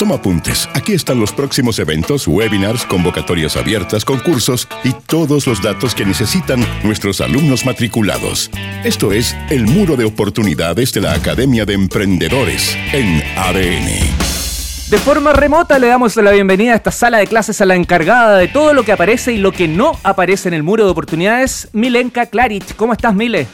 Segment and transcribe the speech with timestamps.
[0.00, 0.66] Toma apuntes.
[0.72, 6.64] Aquí están los próximos eventos, webinars, convocatorias abiertas, concursos y todos los datos que necesitan
[6.82, 8.50] nuestros alumnos matriculados.
[8.82, 13.90] Esto es el muro de oportunidades de la Academia de Emprendedores en ADN.
[14.88, 18.38] De forma remota le damos la bienvenida a esta sala de clases a la encargada
[18.38, 21.68] de todo lo que aparece y lo que no aparece en el muro de oportunidades,
[21.74, 22.74] Milenka Clarit.
[22.74, 23.46] ¿Cómo estás, Mile?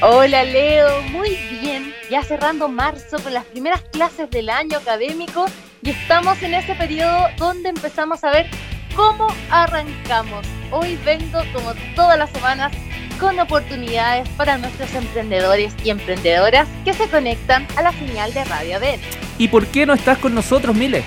[0.00, 1.00] Hola, Leo.
[1.12, 1.81] Muy bien.
[2.12, 5.46] Ya cerrando marzo con las primeras clases del año académico
[5.82, 8.50] y estamos en ese periodo donde empezamos a ver
[8.94, 10.46] cómo arrancamos.
[10.70, 12.70] Hoy vengo, como todas las semanas,
[13.18, 18.76] con oportunidades para nuestros emprendedores y emprendedoras que se conectan a la señal de Radio
[18.76, 19.00] ADN.
[19.38, 21.04] ¿Y por qué no estás con nosotros, Mile?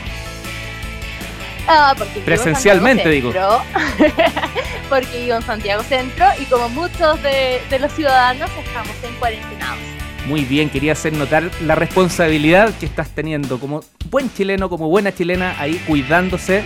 [1.67, 3.31] Ah, porque Presencialmente, digo.
[4.89, 9.95] porque vivo en Santiago Centro y como muchos de, de los ciudadanos estamos en cuarentenados.
[10.27, 15.13] Muy bien, quería hacer notar la responsabilidad que estás teniendo como buen chileno, como buena
[15.13, 16.63] chilena, ahí cuidándose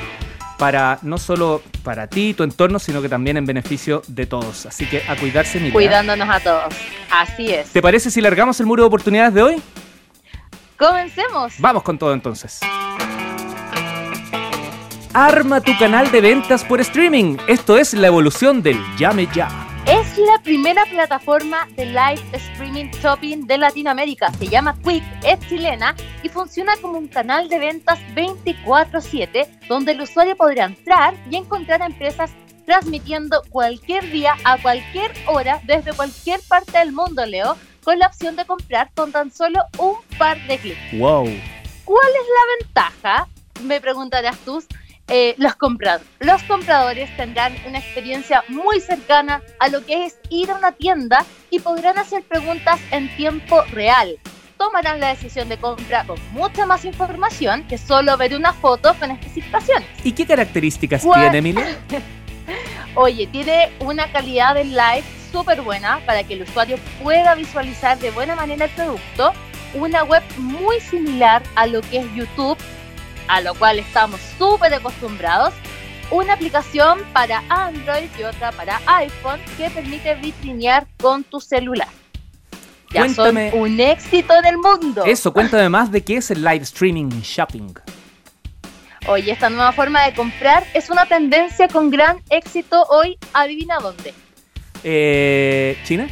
[0.57, 4.65] para no solo para ti y tu entorno, sino que también en beneficio de todos.
[4.65, 6.73] Así que a cuidarse, mi Cuidándonos a todos.
[7.11, 7.69] Así es.
[7.71, 9.61] ¿Te parece si largamos el muro de oportunidades de hoy?
[10.77, 11.53] Comencemos.
[11.59, 12.59] Vamos con todo entonces.
[15.13, 17.37] Arma tu canal de ventas por streaming.
[17.47, 19.68] Esto es la evolución del Llame Ya.
[19.85, 24.31] Es la primera plataforma de live streaming shopping de Latinoamérica.
[24.33, 30.01] Se llama Quick, es chilena y funciona como un canal de ventas 24/7 donde el
[30.01, 32.31] usuario podrá entrar y encontrar empresas
[32.65, 38.35] transmitiendo cualquier día a cualquier hora desde cualquier parte del mundo, Leo, con la opción
[38.35, 40.99] de comprar con tan solo un par de clics.
[40.99, 41.25] Wow.
[41.85, 43.27] ¿Cuál es la ventaja?
[43.63, 44.63] Me preguntarás tú
[45.09, 46.07] eh, los, compradores.
[46.19, 51.25] los compradores tendrán una experiencia muy cercana a lo que es ir a una tienda
[51.49, 54.17] y podrán hacer preguntas en tiempo real.
[54.57, 59.09] Tomarán la decisión de compra con mucha más información que solo ver una foto con
[59.09, 59.87] especificaciones.
[60.03, 61.63] ¿Y qué características tiene, Emilio?
[62.95, 68.11] Oye, tiene una calidad de live súper buena para que el usuario pueda visualizar de
[68.11, 69.31] buena manera el producto.
[69.73, 72.57] Una web muy similar a lo que es YouTube
[73.29, 75.53] a lo cual estamos súper acostumbrados,
[76.11, 81.87] una aplicación para Android y otra para iPhone que permite vitrinear con tu celular.
[82.91, 85.05] Ya cuéntame, son un éxito en el mundo.
[85.05, 87.71] Eso, cuéntame más de qué es el live streaming shopping.
[89.07, 93.17] Oye, esta nueva forma de comprar es una tendencia con gran éxito hoy.
[93.33, 94.13] ¿Adivina dónde?
[94.83, 96.07] Eh, ¿China?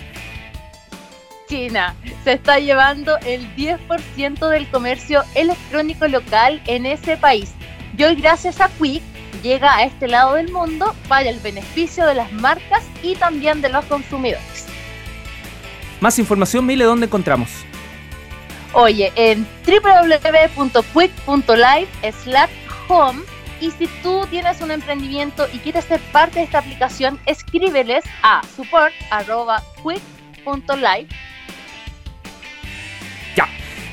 [1.47, 7.53] China se está llevando el 10% del comercio electrónico local en ese país.
[7.97, 9.01] Y hoy gracias a Quick
[9.41, 13.69] llega a este lado del mundo para el beneficio de las marcas y también de
[13.69, 14.65] los consumidores.
[15.99, 17.49] Más información, Mile, ¿dónde encontramos?
[18.73, 20.91] Oye, en www.quick.live
[22.23, 22.49] slash
[22.87, 23.21] home
[23.59, 28.43] y si tú tienes un emprendimiento y quieres ser parte de esta aplicación, escríbeles a
[28.55, 30.16] support.quick.live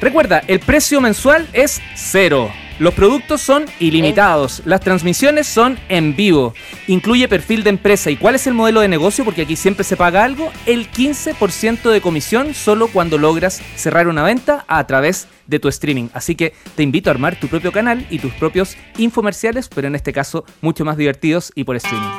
[0.05, 2.53] Recuerda, el precio mensual es cero.
[2.79, 6.53] Los productos son ilimitados, las transmisiones son en vivo,
[6.89, 8.11] incluye perfil de empresa.
[8.11, 9.25] ¿Y cuál es el modelo de negocio?
[9.25, 14.25] Porque aquí siempre se paga algo, el 15% de comisión solo cuando logras cerrar una
[14.25, 16.09] venta a través de tu streaming.
[16.13, 19.95] Así que te invito a armar tu propio canal y tus propios infomerciales, pero en
[19.95, 22.11] este caso mucho más divertidos y por streaming.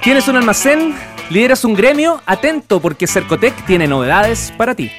[0.00, 1.17] ¿Tienes un almacén?
[1.30, 2.22] ¿Lideras un gremio?
[2.24, 4.90] Atento porque Cercotec tiene novedades para ti.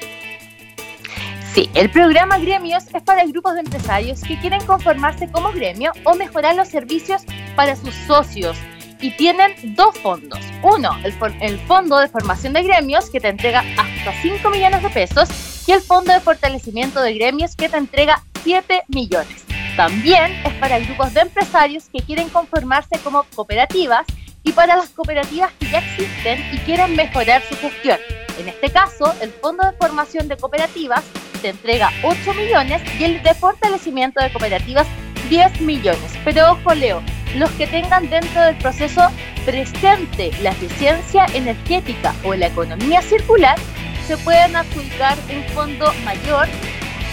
[1.52, 6.14] Sí, el programa Gremios es para grupos de empresarios que quieren conformarse como gremio o
[6.14, 7.22] mejorar los servicios
[7.56, 8.56] para sus socios.
[9.00, 10.38] Y tienen dos fondos.
[10.62, 15.28] Uno, el, Fondo de Formación de Gremios, que te entrega hasta 5 millones de pesos,
[15.66, 19.44] y el Fondo de Fortalecimiento de Gremios, que te entrega 7 millones.
[19.76, 24.06] También es para grupos de empresarios que quieren conformarse como cooperativas
[24.42, 27.98] y para las cooperativas que ya existen y quieren mejorar su gestión.
[28.38, 31.04] En este caso, el Fondo de Formación de Cooperativas
[31.42, 34.86] te entrega 8 millones y el de fortalecimiento de cooperativas
[35.28, 36.12] 10 millones.
[36.24, 37.02] Pero ojo Leo,
[37.36, 39.02] los que tengan dentro del proceso
[39.44, 43.58] presente la eficiencia energética o la economía circular,
[44.06, 46.48] se pueden adjudicar un fondo mayor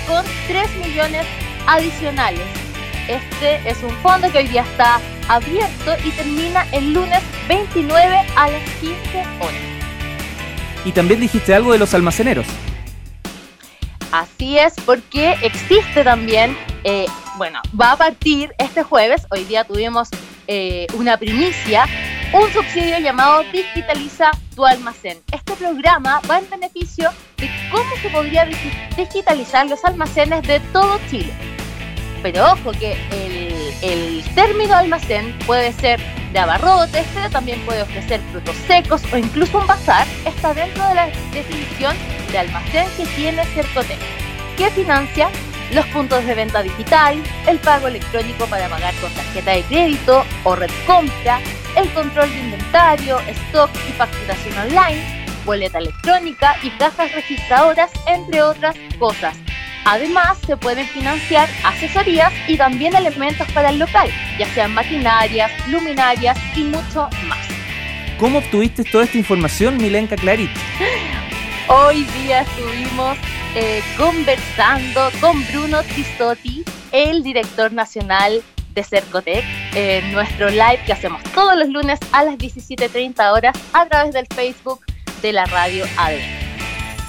[0.07, 1.25] con 3 millones
[1.67, 2.66] adicionales.
[3.07, 4.99] Este es un fondo que hoy día está
[5.29, 9.61] abierto y termina el lunes 29 a las 15 horas.
[10.83, 12.45] Y también dijiste algo de los almaceneros.
[14.11, 17.05] Así es, porque existe también, eh,
[17.37, 20.09] bueno, va a partir este jueves, hoy día tuvimos
[20.47, 21.85] eh, una primicia,
[22.33, 25.19] un subsidio llamado Digitaliza tu almacén.
[25.31, 28.45] Este programa va en beneficio de cómo se podría
[28.97, 31.56] digitalizar los almacenes de todo Chile.
[32.21, 32.97] Pero ojo que
[33.81, 35.99] el, término almacén puede ser
[36.31, 40.95] de abarrotes, pero también puede ofrecer frutos secos o incluso un bazar, está dentro de
[40.95, 41.95] la definición
[42.31, 43.97] de almacén que tiene Cercotec,
[44.57, 45.29] que financia
[45.73, 50.55] los puntos de venta digital, el pago electrónico para pagar con tarjeta de crédito o
[50.55, 51.39] red compra,
[51.75, 58.75] el control de inventario, stock y facturación online, boleta electrónica y cajas registradoras, entre otras
[58.99, 59.35] cosas.
[59.89, 66.37] Además, se pueden financiar asesorías y también elementos para el local, ya sean maquinarias, luminarias
[66.57, 67.47] y mucho más.
[68.19, 70.49] ¿Cómo obtuviste toda esta información, Milenka Clarit?
[71.69, 73.17] Hoy día estuvimos
[73.55, 78.43] eh, conversando con Bruno Tristotti, el director nacional
[78.73, 83.85] de Cercotec, en nuestro live que hacemos todos los lunes a las 17.30 horas a
[83.85, 84.81] través del Facebook
[85.21, 86.46] de la radio ADN.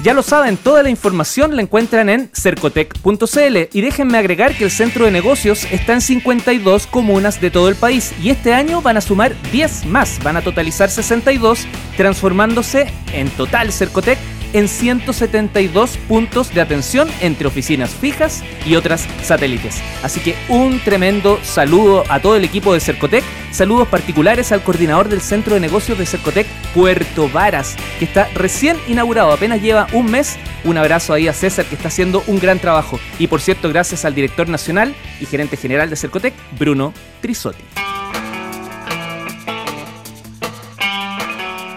[0.00, 4.70] Ya lo saben, toda la información la encuentran en cercotec.cl y déjenme agregar que el
[4.70, 8.14] centro de negocios está en 52 comunas de todo el país.
[8.22, 11.66] Y este año van a sumar 10 más, van a totalizar 62,
[11.96, 14.18] transformándose en total Cercotec
[14.52, 19.80] en 172 puntos de atención entre oficinas fijas y otras satélites.
[20.02, 25.08] Así que un tremendo saludo a todo el equipo de Cercotec, saludos particulares al coordinador
[25.08, 30.10] del Centro de Negocios de Cercotec, Puerto Varas, que está recién inaugurado, apenas lleva un
[30.10, 30.36] mes.
[30.64, 32.98] Un abrazo ahí a César que está haciendo un gran trabajo.
[33.18, 37.87] Y por cierto, gracias al director nacional y gerente general de Cercotec, Bruno Trisotti.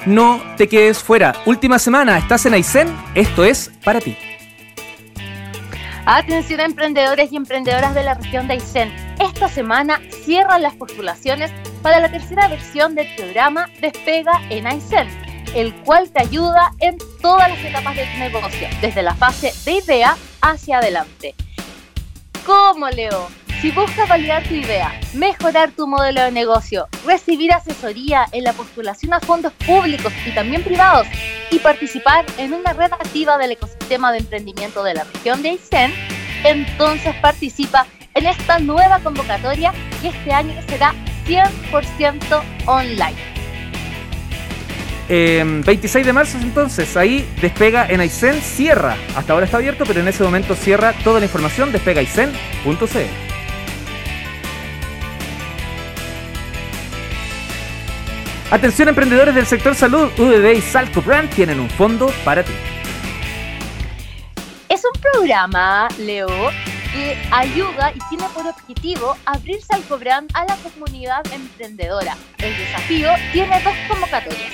[0.05, 1.35] No te quedes fuera.
[1.45, 4.17] Última semana, estás en Aysén, esto es para ti.
[6.07, 8.91] Atención emprendedores y emprendedoras de la región de Aysén.
[9.19, 11.51] Esta semana cierran las postulaciones
[11.83, 15.07] para la tercera versión del programa Despega en Aysén,
[15.53, 19.73] el cual te ayuda en todas las etapas de tu negocio, desde la fase de
[19.73, 21.35] idea hacia adelante.
[22.43, 23.27] ¿Cómo, Leo?
[23.61, 29.13] Si buscas validar tu idea, mejorar tu modelo de negocio, recibir asesoría en la postulación
[29.13, 31.05] a fondos públicos y también privados
[31.51, 35.93] y participar en una red activa del ecosistema de emprendimiento de la región de Aysén,
[36.43, 37.85] entonces participa
[38.15, 39.71] en esta nueva convocatoria
[40.01, 40.95] que este año será
[41.27, 43.15] 100% online.
[45.07, 48.97] 26 em, de marzo entonces, ahí despega en Aysén, cierra.
[49.15, 53.30] Hasta ahora está abierto, pero en ese momento cierra toda la información, despegaisen.cl.
[58.51, 62.51] Atención emprendedores del sector salud, UDD y Salco Brand tienen un fondo para ti.
[64.67, 66.27] Es un programa, Leo,
[66.91, 72.17] que ayuda y tiene por objetivo abrir Salco Brand a la comunidad emprendedora.
[72.39, 74.51] El desafío tiene dos convocatorias.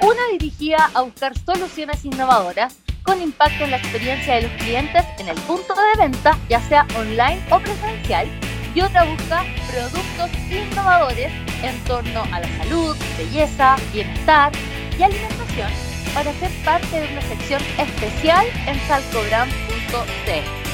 [0.00, 5.28] Una dirigida a buscar soluciones innovadoras con impacto en la experiencia de los clientes en
[5.28, 8.26] el punto de venta, ya sea online o presencial,
[8.74, 14.52] y otra busca productos innovadores en torno a la salud, belleza, bienestar
[14.98, 15.70] y alimentación
[16.14, 20.66] para ser parte de una sección especial en salcogram.cl.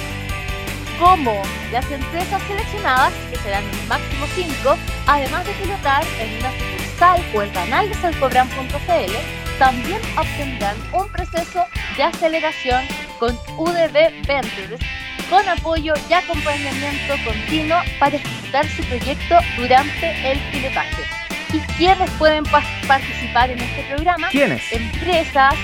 [1.01, 1.43] Como
[1.73, 4.77] las empresas seleccionadas, que serán máximo 5,
[5.07, 11.65] además de pilotar en una sucursal o el canal de salcobran.cl, también obtendrán un proceso
[11.97, 12.85] de aceleración
[13.19, 14.81] con UDB Ventures
[15.33, 21.05] con apoyo y acompañamiento continuo para ejecutar su proyecto durante el pilotaje.
[21.55, 24.29] ¿Y quiénes pueden participar en este programa?
[24.29, 24.63] ¿Quiénes?
[24.71, 25.55] Empresas,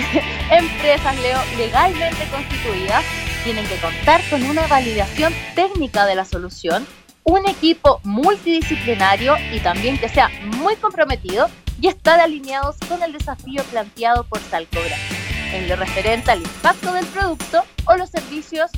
[0.50, 3.04] empresas Leo, legalmente constituidas,
[3.42, 6.86] tienen que contar con una validación técnica de la solución,
[7.24, 10.28] un equipo multidisciplinario y también que sea
[10.60, 11.48] muy comprometido
[11.80, 14.96] y estar alineados con el desafío planteado por Salcobra
[15.52, 18.70] en lo referente al impacto del producto o los servicios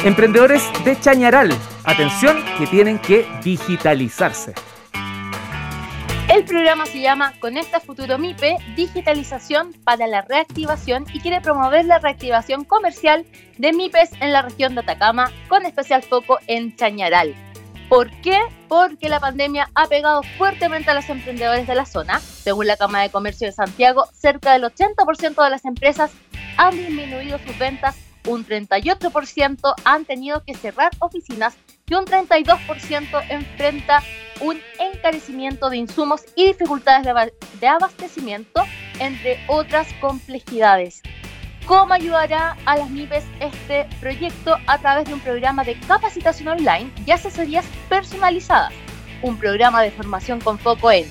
[0.04, 1.52] Emprendedores de Chañaral,
[1.82, 4.54] atención que tienen que digitalizarse.
[6.42, 12.00] El programa se llama Conecta Futuro MIPE, Digitalización para la Reactivación y quiere promover la
[12.00, 13.24] reactivación comercial
[13.58, 17.32] de MIPES en la región de Atacama, con especial foco en Chañaral.
[17.88, 18.40] ¿Por qué?
[18.66, 22.18] Porque la pandemia ha pegado fuertemente a los emprendedores de la zona.
[22.18, 26.10] Según la Cámara de Comercio de Santiago, cerca del 80% de las empresas
[26.56, 27.96] han disminuido sus ventas,
[28.26, 31.56] un 38% han tenido que cerrar oficinas
[31.92, 34.02] y un 32% enfrenta
[34.40, 37.06] un encarecimiento de insumos y dificultades
[37.60, 38.64] de abastecimiento,
[38.98, 41.02] entre otras complejidades.
[41.66, 46.90] ¿Cómo ayudará a las MIPES este proyecto a través de un programa de capacitación online
[47.04, 48.72] y asesorías personalizadas?
[49.20, 51.04] Un programa de formación con foco en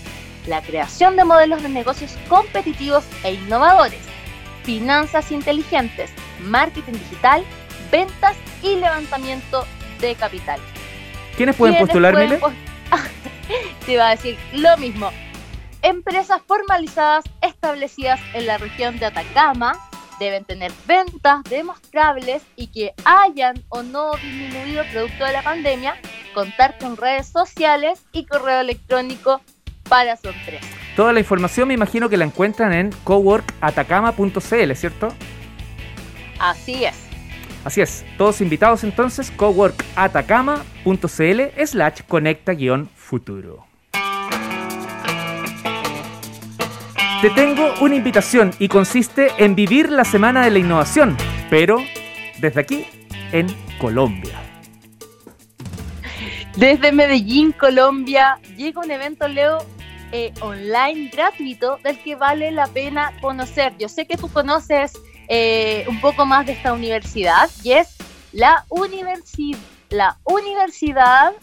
[0.47, 4.01] la creación de modelos de negocios competitivos e innovadores,
[4.63, 6.09] finanzas inteligentes,
[6.41, 7.43] marketing digital,
[7.91, 9.63] ventas y levantamiento
[9.99, 10.59] de capital.
[11.41, 12.39] ¿Quiénes pueden postular, Mile?
[13.87, 15.09] Te iba a decir lo mismo.
[15.81, 19.73] Empresas formalizadas establecidas en la región de Atacama
[20.19, 25.95] deben tener ventas demostrables y que hayan o no disminuido producto de la pandemia,
[26.35, 29.41] contar con redes sociales y correo electrónico
[29.89, 30.67] para su empresa.
[30.95, 35.07] Toda la información me imagino que la encuentran en coworkatacama.cl, ¿cierto?
[36.37, 37.10] Así es.
[37.63, 43.65] Así es, todos invitados entonces, coworkatacama.cl slash conecta-futuro.
[47.21, 51.15] Te tengo una invitación y consiste en vivir la Semana de la Innovación,
[51.51, 51.77] pero
[52.39, 52.87] desde aquí,
[53.31, 53.45] en
[53.79, 54.41] Colombia.
[56.57, 59.59] Desde Medellín, Colombia, llega un evento, Leo,
[60.11, 63.73] eh, online gratuito del que vale la pena conocer.
[63.77, 64.93] Yo sé que tú conoces
[65.27, 67.95] eh, un poco más de esta universidad y es
[68.31, 69.55] la, universi
[69.89, 71.33] la Universidad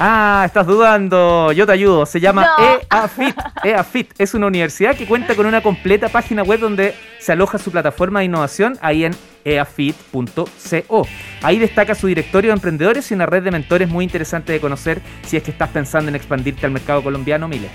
[0.00, 1.50] Ah, estás dudando.
[1.50, 2.06] Yo te ayudo.
[2.06, 2.46] Se llama
[2.90, 3.36] EAFIT.
[3.64, 7.72] EAFIT es una universidad que cuenta con una completa página web donde se aloja su
[7.72, 11.08] plataforma de innovación ahí en eafit.co.
[11.42, 15.02] Ahí destaca su directorio de emprendedores y una red de mentores muy interesante de conocer
[15.22, 17.68] si es que estás pensando en expandirte al mercado colombiano, Mile.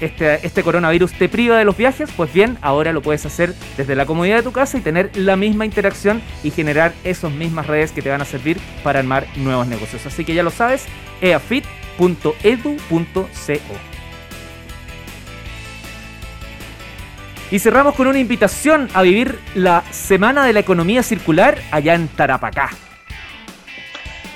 [0.00, 3.94] este, este, coronavirus te priva de los viajes, pues bien, ahora lo puedes hacer desde
[3.94, 7.92] la comodidad de tu casa y tener la misma interacción y generar esas mismas redes
[7.92, 10.06] que te van a servir para armar nuevos negocios.
[10.06, 10.86] Así que ya lo sabes,
[11.20, 12.32] eafit.edu.co.
[17.52, 22.08] Y cerramos con una invitación a vivir la Semana de la Economía Circular allá en
[22.08, 22.70] Tarapacá.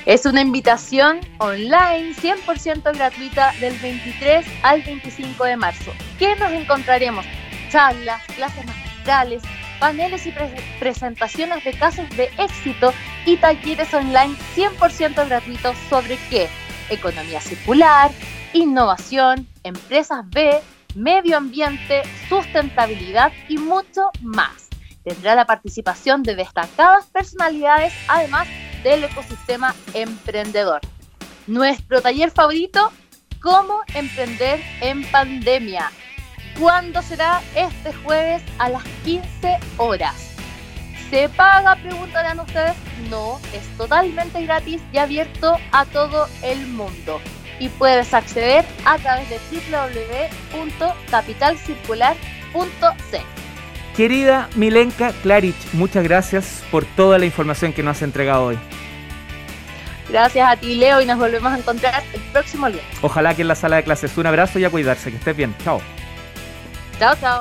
[0.05, 5.93] Es una invitación online 100% gratuita del 23 al 25 de marzo.
[6.19, 7.25] ¿Qué nos encontraremos?
[7.71, 9.43] Charlas, clases magistrales,
[9.81, 10.35] paneles y
[10.79, 12.93] presentaciones de casos de éxito
[13.25, 16.51] y talleres online 100% gratuitos sobre qué?
[16.91, 18.11] Economía circular,
[18.53, 20.61] innovación, empresas B,
[20.97, 24.69] medio ambiente, sustentabilidad y mucho más.
[25.05, 28.49] Tendrá la participación de destacadas personalidades, además
[28.83, 30.81] del ecosistema emprendedor.
[31.47, 32.91] Nuestro taller favorito,
[33.41, 35.93] cómo emprender en pandemia.
[36.59, 37.43] ¿Cuándo será?
[37.55, 40.35] Este jueves a las 15 horas.
[41.11, 41.77] ¿Se paga?
[41.77, 42.75] Preguntarán ustedes.
[43.11, 47.21] No, es totalmente gratis y abierto a todo el mundo
[47.59, 49.39] y puedes acceder a través de
[50.53, 53.23] www.capitalcircular.c.
[53.97, 58.59] Querida Milenka Klarich, muchas gracias por toda la información que nos has entregado hoy.
[60.09, 62.83] Gracias a ti, Leo, y nos volvemos a encontrar el próximo día.
[63.03, 64.17] Ojalá que en la sala de clases.
[64.17, 65.11] Un abrazo y a cuidarse.
[65.11, 65.55] Que estés bien.
[65.65, 65.81] Chao.
[66.99, 67.41] Chao, chao.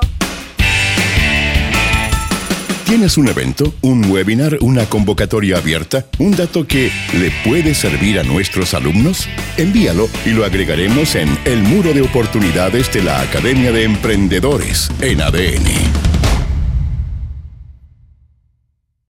[2.86, 8.22] ¿Tienes un evento, un webinar, una convocatoria abierta, un dato que le puede servir a
[8.22, 9.28] nuestros alumnos?
[9.56, 15.20] Envíalo y lo agregaremos en el muro de oportunidades de la Academia de Emprendedores en
[15.20, 16.05] ADN.